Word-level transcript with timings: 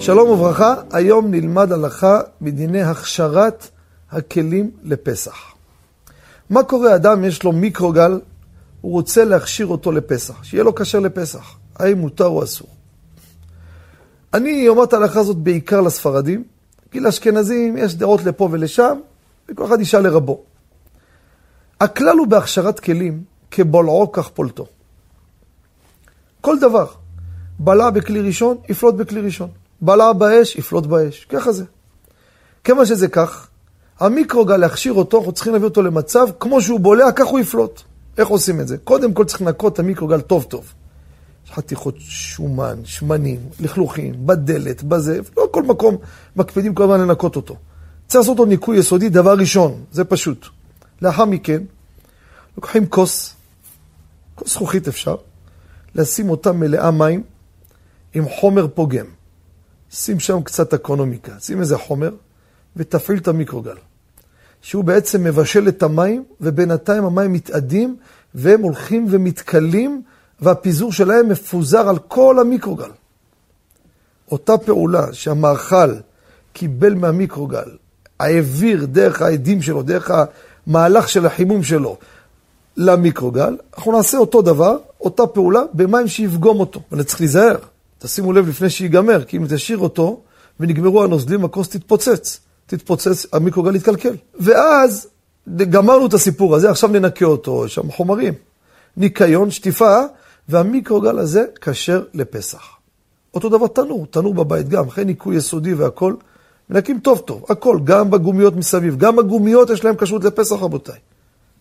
שלום 0.00 0.28
וברכה, 0.28 0.74
היום 0.92 1.30
נלמד 1.30 1.72
הלכה 1.72 2.20
בדיני 2.42 2.82
הכשרת 2.82 3.68
הכלים 4.10 4.70
לפסח. 4.82 5.36
מה 6.50 6.62
קורה 6.62 6.94
אדם, 6.94 7.24
יש 7.24 7.42
לו 7.42 7.52
מיקרוגל, 7.52 8.20
הוא 8.80 8.92
רוצה 8.92 9.24
להכשיר 9.24 9.66
אותו 9.66 9.92
לפסח, 9.92 10.44
שיהיה 10.44 10.64
לו 10.64 10.74
כשר 10.74 11.00
לפסח, 11.00 11.56
האם 11.76 11.98
מותר 11.98 12.26
או 12.26 12.44
אסור. 12.44 12.68
אני 14.34 14.68
אומר 14.68 14.84
את 14.84 14.92
ההלכה 14.92 15.20
הזאת 15.20 15.36
בעיקר 15.36 15.80
לספרדים, 15.80 16.44
כי 16.90 17.00
לאשכנזים 17.00 17.76
יש 17.76 17.94
דעות 17.94 18.24
לפה 18.24 18.48
ולשם, 18.52 18.98
וכל 19.48 19.64
אחד 19.64 19.80
ישאל 19.80 20.00
לרבו. 20.00 20.42
הכלל 21.80 22.18
הוא 22.18 22.26
בהכשרת 22.26 22.80
כלים, 22.80 23.22
כבולעו 23.50 24.12
כך 24.12 24.28
פולטו. 24.28 24.66
כל 26.40 26.58
דבר. 26.58 26.86
בלע 27.58 27.90
בכלי 27.90 28.20
ראשון, 28.20 28.56
יפלוט 28.68 28.94
בכלי 28.94 29.20
ראשון. 29.20 29.48
בלע 29.82 30.12
באש, 30.12 30.56
יפלוט 30.56 30.86
באש. 30.86 31.26
ככה 31.28 31.52
זה. 31.52 31.64
כיוון 32.64 32.86
שזה 32.86 33.08
כך, 33.08 33.48
המיקרוגל 34.00 34.56
להכשיר 34.56 34.92
אותו, 34.92 35.18
אנחנו 35.18 35.32
צריכים 35.32 35.52
להביא 35.52 35.68
אותו 35.68 35.82
למצב, 35.82 36.26
כמו 36.40 36.60
שהוא 36.60 36.80
בולע, 36.80 37.12
כך 37.12 37.26
הוא 37.26 37.38
יפלוט. 37.38 37.82
איך 38.18 38.28
עושים 38.28 38.60
את 38.60 38.68
זה? 38.68 38.78
קודם 38.78 39.12
כל 39.12 39.24
צריך 39.24 39.42
לנקות 39.42 39.72
את 39.72 39.78
המיקרוגל 39.78 40.20
טוב 40.20 40.42
טוב. 40.42 40.72
חתיכות 41.54 41.94
שומן, 41.98 42.76
שמנים, 42.84 43.40
לכלוכים, 43.60 44.26
בדלת, 44.26 44.82
בזה, 44.82 45.20
לא 45.36 45.48
כל 45.50 45.62
מקום 45.62 45.96
מקפידים 46.36 46.74
כל 46.74 46.82
הזמן 46.82 47.00
לנקות 47.00 47.36
אותו. 47.36 47.56
צריך 48.08 48.20
לעשות 48.20 48.38
אותו 48.38 48.44
ניקוי 48.44 48.78
יסודי, 48.78 49.08
דבר 49.08 49.34
ראשון, 49.38 49.84
זה 49.92 50.04
פשוט. 50.04 50.46
לאחר 51.02 51.24
מכן, 51.24 51.62
לוקחים 52.56 52.86
כוס, 52.86 53.34
כוס 54.34 54.52
זכוכית 54.52 54.88
אפשר, 54.88 55.16
לשים 55.94 56.30
אותה 56.30 56.52
מלאה 56.52 56.90
מים 56.90 57.22
עם 58.14 58.28
חומר 58.28 58.66
פוגם. 58.74 59.06
שים 59.90 60.20
שם 60.20 60.42
קצת 60.42 60.74
אקונומיקה, 60.74 61.32
שים 61.40 61.60
איזה 61.60 61.78
חומר 61.78 62.10
ותפעיל 62.76 63.18
את 63.18 63.28
המיקרוגל. 63.28 63.76
שהוא 64.62 64.84
בעצם 64.84 65.24
מבשל 65.24 65.68
את 65.68 65.82
המים, 65.82 66.24
ובינתיים 66.40 67.04
המים 67.04 67.32
מתאדים, 67.32 67.96
והם 68.34 68.60
הולכים 68.60 69.06
ומתכלים, 69.10 70.02
והפיזור 70.40 70.92
שלהם 70.92 71.28
מפוזר 71.28 71.88
על 71.88 71.98
כל 71.98 72.38
המיקרוגל. 72.38 72.90
אותה 74.30 74.58
פעולה 74.58 75.12
שהמאכל 75.12 75.94
קיבל 76.52 76.94
מהמיקרוגל, 76.94 77.68
העביר 78.20 78.86
דרך 78.86 79.22
העדים 79.22 79.62
שלו, 79.62 79.82
דרך 79.82 80.10
המהלך 80.66 81.08
של 81.08 81.26
החימום 81.26 81.62
שלו 81.62 81.96
למיקרוגל, 82.76 83.56
אנחנו 83.76 83.92
נעשה 83.92 84.18
אותו 84.18 84.42
דבר, 84.42 84.76
אותה 85.00 85.26
פעולה, 85.26 85.60
במים 85.74 86.08
שיפגום 86.08 86.60
אותו. 86.60 86.80
אבל 86.92 87.02
צריך 87.02 87.20
להיזהר, 87.20 87.56
תשימו 88.02 88.32
לב 88.32 88.48
לפני 88.48 88.70
שיגמר, 88.70 89.24
כי 89.24 89.36
אם 89.36 89.46
תשאיר 89.48 89.78
אותו 89.78 90.20
ונגמרו 90.60 91.04
הנוזלים, 91.04 91.44
הכוס 91.44 91.68
תתפוצץ. 91.68 92.40
תתפוצץ, 92.66 93.26
המיקרוגל 93.32 93.76
יתקלקל. 93.76 94.14
ואז 94.40 95.08
גמרנו 95.56 96.06
את 96.06 96.14
הסיפור 96.14 96.56
הזה, 96.56 96.70
עכשיו 96.70 96.90
ננקה 96.90 97.24
אותו, 97.24 97.66
יש 97.66 97.74
שם 97.74 97.90
חומרים. 97.90 98.34
ניקיון, 98.96 99.50
שטיפה, 99.50 100.00
והמיקרוגל 100.48 101.18
הזה 101.18 101.44
כשר 101.60 102.02
לפסח. 102.14 102.62
אותו 103.34 103.48
דבר 103.48 103.66
תנור, 103.66 104.06
תנור 104.06 104.34
בבית 104.34 104.68
גם, 104.68 104.88
אחרי 104.88 105.04
ניקוי 105.04 105.36
יסודי 105.36 105.74
והכל, 105.74 106.14
מנקים 106.70 106.98
טוב 106.98 107.18
טוב, 107.18 107.44
הכל, 107.48 107.78
גם 107.84 108.10
בגומיות 108.10 108.56
מסביב, 108.56 108.96
גם 108.96 109.18
הגומיות 109.18 109.70
יש 109.70 109.84
להם 109.84 109.96
כשרות 109.96 110.24
לפסח 110.24 110.56
רבותיי. 110.60 110.98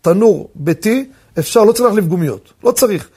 תנור 0.02 0.50
ביתי, 0.56 1.10
אפשר, 1.40 1.64
לא 1.64 1.72
צריך 1.72 1.86
להחליף 1.86 2.06
גומיות, 2.06 2.54
לא 2.64 2.72
צריך. 2.72 3.10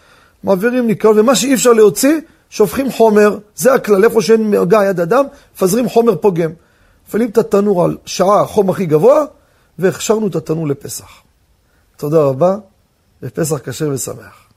מעבירים 0.44 0.86
ניקיון, 0.86 1.18
ומה 1.18 1.34
שאי 1.34 1.54
אפשר 1.54 1.72
להוציא, 1.72 2.20
שופכים 2.52 2.92
חומר, 2.92 3.38
זה 3.56 3.74
הכלל, 3.74 4.04
איפה 4.04 4.22
שאין 4.22 4.50
מגע 4.50 4.84
יד 4.84 5.00
אדם, 5.00 5.24
מפזרים 5.54 5.88
חומר 5.88 6.16
פוגם. 6.16 6.50
מפעילים 7.06 7.30
את 7.30 7.38
התנור 7.38 7.84
על 7.84 7.96
שעה, 8.06 8.40
החום 8.40 8.70
הכי 8.70 8.86
גבוה, 8.86 9.24
והכשרנו 9.78 10.26
את 10.26 10.36
התנור 10.36 10.68
לפסח. 10.68 11.10
תודה 11.96 12.20
רבה, 12.22 12.56
ופסח 13.22 13.58
כשר 13.58 13.88
ושמח. 13.92 14.51